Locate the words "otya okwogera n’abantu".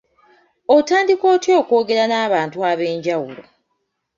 1.33-2.57